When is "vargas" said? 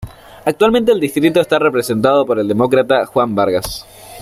3.35-3.85